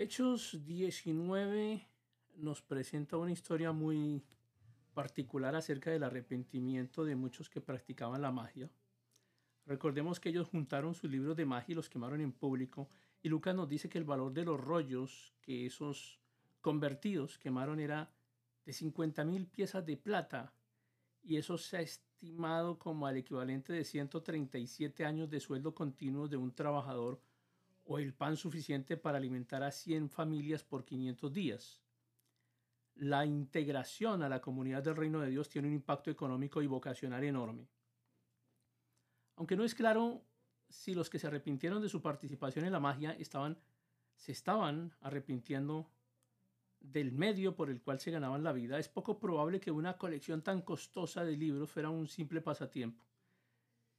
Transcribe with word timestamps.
Hechos 0.00 0.64
19 0.64 1.84
nos 2.36 2.62
presenta 2.62 3.16
una 3.16 3.32
historia 3.32 3.72
muy 3.72 4.22
particular 4.94 5.56
acerca 5.56 5.90
del 5.90 6.04
arrepentimiento 6.04 7.04
de 7.04 7.16
muchos 7.16 7.50
que 7.50 7.60
practicaban 7.60 8.22
la 8.22 8.30
magia. 8.30 8.70
Recordemos 9.66 10.20
que 10.20 10.28
ellos 10.28 10.46
juntaron 10.46 10.94
sus 10.94 11.10
libros 11.10 11.36
de 11.36 11.46
magia 11.46 11.72
y 11.72 11.74
los 11.74 11.88
quemaron 11.88 12.20
en 12.20 12.30
público. 12.30 12.88
Y 13.22 13.28
Lucas 13.28 13.56
nos 13.56 13.68
dice 13.68 13.88
que 13.88 13.98
el 13.98 14.04
valor 14.04 14.32
de 14.32 14.44
los 14.44 14.60
rollos 14.60 15.34
que 15.42 15.66
esos 15.66 16.20
convertidos 16.60 17.36
quemaron 17.36 17.80
era 17.80 18.08
de 18.66 18.72
50 18.72 19.24
mil 19.24 19.48
piezas 19.48 19.84
de 19.84 19.96
plata. 19.96 20.54
Y 21.24 21.38
eso 21.38 21.58
se 21.58 21.76
ha 21.76 21.80
estimado 21.80 22.78
como 22.78 23.08
al 23.08 23.16
equivalente 23.16 23.72
de 23.72 23.82
137 23.82 25.04
años 25.04 25.28
de 25.28 25.40
sueldo 25.40 25.74
continuo 25.74 26.28
de 26.28 26.36
un 26.36 26.54
trabajador 26.54 27.20
o 27.90 27.98
el 27.98 28.12
pan 28.12 28.36
suficiente 28.36 28.98
para 28.98 29.16
alimentar 29.16 29.62
a 29.62 29.72
100 29.72 30.10
familias 30.10 30.62
por 30.62 30.84
500 30.84 31.32
días. 31.32 31.82
La 32.94 33.24
integración 33.24 34.22
a 34.22 34.28
la 34.28 34.42
comunidad 34.42 34.82
del 34.82 34.96
reino 34.96 35.20
de 35.20 35.30
Dios 35.30 35.48
tiene 35.48 35.68
un 35.68 35.74
impacto 35.74 36.10
económico 36.10 36.60
y 36.60 36.66
vocacional 36.66 37.24
enorme. 37.24 37.66
Aunque 39.36 39.56
no 39.56 39.64
es 39.64 39.74
claro 39.74 40.22
si 40.68 40.94
los 40.94 41.08
que 41.08 41.18
se 41.18 41.28
arrepintieron 41.28 41.80
de 41.80 41.88
su 41.88 42.02
participación 42.02 42.66
en 42.66 42.72
la 42.72 42.80
magia 42.80 43.12
estaban, 43.12 43.56
se 44.16 44.32
estaban 44.32 44.92
arrepintiendo 45.00 45.90
del 46.80 47.10
medio 47.10 47.56
por 47.56 47.70
el 47.70 47.80
cual 47.80 48.00
se 48.00 48.10
ganaban 48.10 48.44
la 48.44 48.52
vida, 48.52 48.78
es 48.78 48.88
poco 48.88 49.18
probable 49.18 49.60
que 49.60 49.70
una 49.70 49.96
colección 49.96 50.42
tan 50.42 50.60
costosa 50.60 51.24
de 51.24 51.38
libros 51.38 51.70
fuera 51.70 51.88
un 51.88 52.06
simple 52.06 52.42
pasatiempo. 52.42 53.07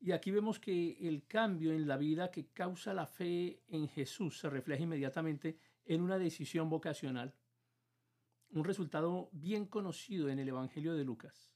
Y 0.00 0.12
aquí 0.12 0.30
vemos 0.30 0.58
que 0.58 0.96
el 1.06 1.26
cambio 1.26 1.72
en 1.72 1.86
la 1.86 1.98
vida 1.98 2.30
que 2.30 2.46
causa 2.46 2.94
la 2.94 3.06
fe 3.06 3.60
en 3.68 3.86
Jesús 3.86 4.38
se 4.38 4.48
refleja 4.48 4.82
inmediatamente 4.82 5.58
en 5.84 6.00
una 6.00 6.18
decisión 6.18 6.70
vocacional, 6.70 7.34
un 8.52 8.64
resultado 8.64 9.28
bien 9.32 9.66
conocido 9.66 10.30
en 10.30 10.38
el 10.38 10.48
Evangelio 10.48 10.94
de 10.94 11.04
Lucas. 11.04 11.52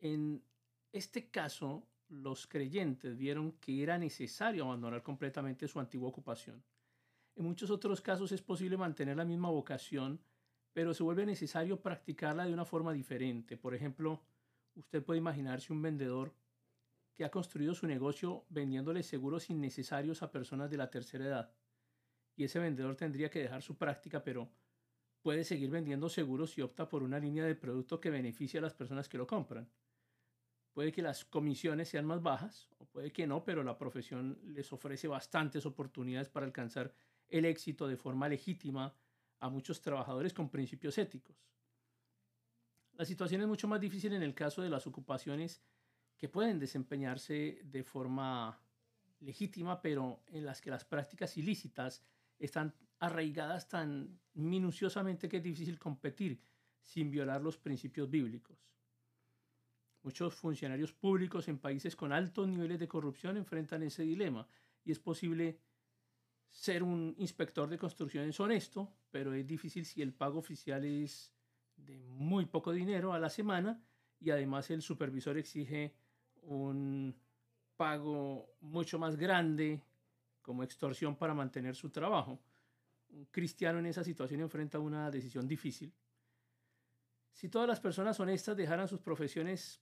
En 0.00 0.42
este 0.90 1.28
caso, 1.30 1.86
los 2.08 2.46
creyentes 2.46 3.18
vieron 3.18 3.52
que 3.52 3.82
era 3.82 3.98
necesario 3.98 4.64
abandonar 4.64 5.02
completamente 5.02 5.68
su 5.68 5.78
antigua 5.78 6.08
ocupación. 6.08 6.64
En 7.36 7.44
muchos 7.44 7.70
otros 7.70 8.00
casos 8.00 8.32
es 8.32 8.40
posible 8.40 8.78
mantener 8.78 9.16
la 9.18 9.26
misma 9.26 9.50
vocación, 9.50 10.18
pero 10.72 10.94
se 10.94 11.02
vuelve 11.02 11.26
necesario 11.26 11.80
practicarla 11.80 12.46
de 12.46 12.54
una 12.54 12.64
forma 12.64 12.92
diferente. 12.92 13.58
Por 13.58 13.74
ejemplo, 13.74 14.22
usted 14.74 15.04
puede 15.04 15.18
imaginarse 15.18 15.72
un 15.72 15.82
vendedor 15.82 16.34
que 17.18 17.24
ha 17.24 17.32
construido 17.32 17.74
su 17.74 17.88
negocio 17.88 18.46
vendiéndole 18.48 19.02
seguros 19.02 19.50
innecesarios 19.50 20.22
a 20.22 20.30
personas 20.30 20.70
de 20.70 20.76
la 20.76 20.88
tercera 20.88 21.24
edad. 21.24 21.52
Y 22.36 22.44
ese 22.44 22.60
vendedor 22.60 22.94
tendría 22.94 23.28
que 23.28 23.40
dejar 23.40 23.60
su 23.60 23.76
práctica, 23.76 24.22
pero 24.22 24.52
puede 25.20 25.42
seguir 25.42 25.68
vendiendo 25.68 26.08
seguros 26.08 26.52
si 26.52 26.62
opta 26.62 26.88
por 26.88 27.02
una 27.02 27.18
línea 27.18 27.44
de 27.44 27.56
producto 27.56 28.00
que 28.00 28.10
beneficie 28.10 28.60
a 28.60 28.62
las 28.62 28.72
personas 28.72 29.08
que 29.08 29.18
lo 29.18 29.26
compran. 29.26 29.68
Puede 30.72 30.92
que 30.92 31.02
las 31.02 31.24
comisiones 31.24 31.88
sean 31.88 32.06
más 32.06 32.22
bajas 32.22 32.70
o 32.78 32.84
puede 32.86 33.12
que 33.12 33.26
no, 33.26 33.42
pero 33.42 33.64
la 33.64 33.76
profesión 33.76 34.38
les 34.44 34.72
ofrece 34.72 35.08
bastantes 35.08 35.66
oportunidades 35.66 36.28
para 36.28 36.46
alcanzar 36.46 36.94
el 37.26 37.46
éxito 37.46 37.88
de 37.88 37.96
forma 37.96 38.28
legítima 38.28 38.94
a 39.40 39.48
muchos 39.48 39.80
trabajadores 39.80 40.32
con 40.32 40.50
principios 40.50 40.96
éticos. 40.98 41.34
La 42.92 43.04
situación 43.04 43.40
es 43.40 43.48
mucho 43.48 43.66
más 43.66 43.80
difícil 43.80 44.12
en 44.12 44.22
el 44.22 44.34
caso 44.34 44.62
de 44.62 44.70
las 44.70 44.86
ocupaciones 44.86 45.60
que 46.18 46.28
pueden 46.28 46.58
desempeñarse 46.58 47.60
de 47.64 47.82
forma 47.84 48.60
legítima, 49.20 49.80
pero 49.80 50.22
en 50.26 50.44
las 50.44 50.60
que 50.60 50.70
las 50.70 50.84
prácticas 50.84 51.36
ilícitas 51.36 52.02
están 52.38 52.74
arraigadas 52.98 53.68
tan 53.68 54.20
minuciosamente 54.34 55.28
que 55.28 55.38
es 55.38 55.42
difícil 55.42 55.78
competir 55.78 56.40
sin 56.82 57.10
violar 57.10 57.40
los 57.40 57.56
principios 57.56 58.10
bíblicos. 58.10 58.58
Muchos 60.02 60.34
funcionarios 60.34 60.92
públicos 60.92 61.48
en 61.48 61.58
países 61.58 61.94
con 61.94 62.12
altos 62.12 62.48
niveles 62.48 62.78
de 62.78 62.88
corrupción 62.88 63.36
enfrentan 63.36 63.82
ese 63.82 64.02
dilema 64.02 64.46
y 64.84 64.92
es 64.92 64.98
posible 64.98 65.60
ser 66.50 66.82
un 66.82 67.14
inspector 67.18 67.68
de 67.68 67.78
construcciones 67.78 68.38
honesto, 68.40 68.92
pero 69.10 69.34
es 69.34 69.46
difícil 69.46 69.84
si 69.84 70.02
el 70.02 70.14
pago 70.14 70.38
oficial 70.38 70.84
es 70.84 71.32
de 71.76 71.98
muy 71.98 72.46
poco 72.46 72.72
dinero 72.72 73.12
a 73.12 73.18
la 73.18 73.30
semana 73.30 73.82
y 74.20 74.30
además 74.30 74.70
el 74.70 74.82
supervisor 74.82 75.36
exige 75.36 75.94
un 76.48 77.14
pago 77.76 78.54
mucho 78.60 78.98
más 78.98 79.16
grande 79.16 79.82
como 80.42 80.62
extorsión 80.62 81.16
para 81.16 81.34
mantener 81.34 81.76
su 81.76 81.90
trabajo. 81.90 82.40
Un 83.10 83.26
cristiano 83.26 83.78
en 83.78 83.86
esa 83.86 84.02
situación 84.02 84.40
enfrenta 84.40 84.78
una 84.78 85.10
decisión 85.10 85.46
difícil. 85.46 85.92
Si 87.32 87.48
todas 87.48 87.68
las 87.68 87.80
personas 87.80 88.18
honestas 88.18 88.56
dejaran 88.56 88.88
sus 88.88 89.00
profesiones 89.00 89.80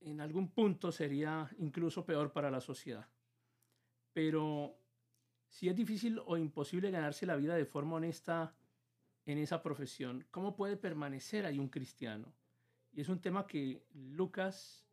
en 0.00 0.20
algún 0.20 0.50
punto 0.50 0.92
sería 0.92 1.48
incluso 1.58 2.04
peor 2.04 2.32
para 2.32 2.50
la 2.50 2.60
sociedad. 2.60 3.08
Pero 4.12 4.78
si 5.48 5.68
es 5.68 5.76
difícil 5.76 6.20
o 6.26 6.36
imposible 6.36 6.90
ganarse 6.90 7.26
la 7.26 7.36
vida 7.36 7.54
de 7.54 7.64
forma 7.64 7.96
honesta 7.96 8.54
en 9.24 9.38
esa 9.38 9.62
profesión, 9.62 10.26
¿cómo 10.30 10.54
puede 10.54 10.76
permanecer 10.76 11.46
ahí 11.46 11.58
un 11.58 11.68
cristiano? 11.68 12.32
Y 12.92 13.00
es 13.00 13.08
un 13.08 13.20
tema 13.20 13.46
que 13.46 13.84
Lucas 13.94 14.85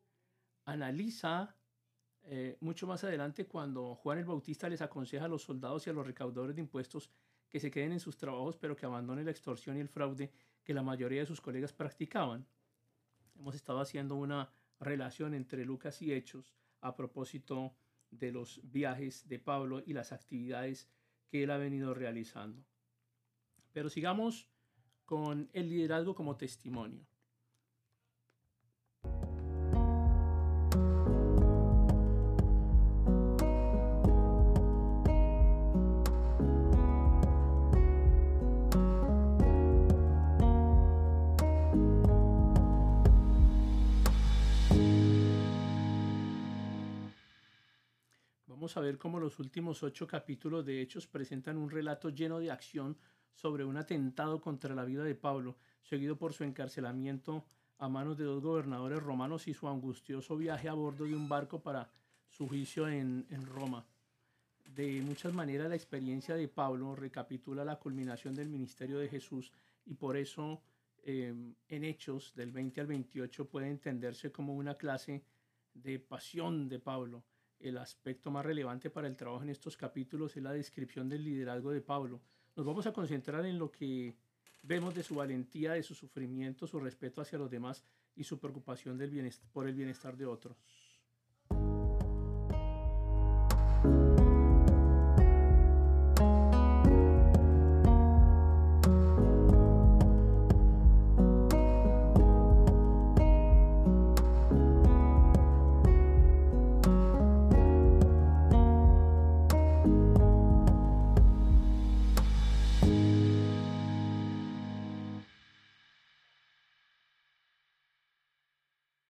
analiza 0.65 1.55
eh, 2.23 2.57
mucho 2.61 2.87
más 2.87 3.03
adelante 3.03 3.47
cuando 3.47 3.95
Juan 3.95 4.17
el 4.17 4.25
Bautista 4.25 4.69
les 4.69 4.81
aconseja 4.81 5.25
a 5.25 5.27
los 5.27 5.43
soldados 5.43 5.85
y 5.85 5.89
a 5.89 5.93
los 5.93 6.07
recaudadores 6.07 6.55
de 6.55 6.61
impuestos 6.61 7.09
que 7.49 7.59
se 7.59 7.69
queden 7.69 7.91
en 7.91 7.99
sus 7.99 8.17
trabajos 8.17 8.55
pero 8.57 8.75
que 8.75 8.85
abandonen 8.85 9.25
la 9.25 9.31
extorsión 9.31 9.77
y 9.77 9.81
el 9.81 9.89
fraude 9.89 10.31
que 10.63 10.73
la 10.73 10.83
mayoría 10.83 11.21
de 11.21 11.25
sus 11.25 11.41
colegas 11.41 11.73
practicaban. 11.73 12.47
Hemos 13.35 13.55
estado 13.55 13.81
haciendo 13.81 14.15
una 14.15 14.49
relación 14.79 15.33
entre 15.33 15.65
Lucas 15.65 16.01
y 16.01 16.13
Hechos 16.13 16.53
a 16.81 16.95
propósito 16.95 17.75
de 18.09 18.31
los 18.31 18.61
viajes 18.63 19.27
de 19.27 19.39
Pablo 19.39 19.83
y 19.85 19.93
las 19.93 20.11
actividades 20.11 20.89
que 21.27 21.43
él 21.43 21.51
ha 21.51 21.57
venido 21.57 21.93
realizando. 21.93 22.63
Pero 23.71 23.89
sigamos 23.89 24.49
con 25.05 25.49
el 25.53 25.69
liderazgo 25.69 26.15
como 26.15 26.37
testimonio. 26.37 27.05
A 48.75 48.79
ver 48.79 48.97
cómo 48.97 49.19
los 49.19 49.37
últimos 49.39 49.83
ocho 49.83 50.07
capítulos 50.07 50.65
de 50.65 50.81
Hechos 50.81 51.05
presentan 51.05 51.57
un 51.57 51.69
relato 51.69 52.09
lleno 52.09 52.39
de 52.39 52.49
acción 52.49 52.97
sobre 53.31 53.65
un 53.65 53.77
atentado 53.77 54.41
contra 54.41 54.73
la 54.73 54.83
vida 54.83 55.03
de 55.03 55.13
Pablo, 55.13 55.57
seguido 55.83 56.17
por 56.17 56.33
su 56.33 56.43
encarcelamiento 56.43 57.45
a 57.77 57.87
manos 57.87 58.17
de 58.17 58.23
dos 58.23 58.41
gobernadores 58.41 59.03
romanos 59.03 59.47
y 59.47 59.53
su 59.53 59.67
angustioso 59.67 60.37
viaje 60.37 60.69
a 60.69 60.73
bordo 60.73 61.05
de 61.05 61.15
un 61.15 61.29
barco 61.29 61.61
para 61.61 61.91
su 62.27 62.47
juicio 62.47 62.87
en, 62.87 63.45
Roma. 63.45 63.85
De 64.65 65.01
muchas 65.01 65.33
maneras 65.33 65.69
la 65.69 65.75
experiencia 65.75 66.35
de 66.35 66.47
Pablo 66.47 66.95
recapitula 66.95 67.63
la 67.63 67.77
culminación 67.77 68.33
del 68.33 68.49
ministerio 68.49 68.97
de 68.97 69.09
Jesús 69.09 69.51
y 69.85 69.93
por 69.93 70.17
eso 70.17 70.63
em, 71.03 71.53
en 71.67 71.83
Hechos 71.83 72.33
del 72.33 72.51
20 72.51 72.81
al 72.81 72.87
28 72.87 73.49
puede 73.49 73.69
entenderse 73.69 74.31
como 74.31 74.55
una 74.55 74.75
clase 74.75 75.23
de 75.73 75.99
pasión 75.99 76.69
de 76.69 76.79
Pablo 76.79 77.23
el 77.63 77.77
aspecto 77.77 78.29
más 78.29 78.45
relevante 78.45 78.89
para 78.89 79.07
el 79.07 79.15
trabajo 79.15 79.43
en 79.43 79.49
estos 79.49 79.77
capítulos 79.77 80.35
es 80.35 80.43
la 80.43 80.51
descripción 80.51 81.07
del 81.07 81.23
liderazgo 81.23 81.71
de 81.71 81.81
Pablo. 81.81 82.21
Nos 82.55 82.65
vamos 82.65 82.85
a 82.85 82.93
concentrar 82.93 83.45
en 83.45 83.57
lo 83.57 83.71
que 83.71 84.15
vemos 84.61 84.93
de 84.93 85.03
su 85.03 85.15
valentía, 85.15 85.73
de 85.73 85.83
su 85.83 85.95
sufrimiento, 85.95 86.67
su 86.67 86.79
respeto 86.79 87.21
hacia 87.21 87.39
los 87.39 87.49
demás 87.49 87.83
y 88.15 88.23
su 88.25 88.37
preocupación 88.37 88.97
del 88.97 89.33
por 89.51 89.67
el 89.67 89.75
bienestar 89.75 90.17
de 90.17 90.25
otros. 90.25 90.57